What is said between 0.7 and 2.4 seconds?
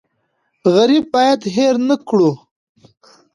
غریب باید هېر نکړو.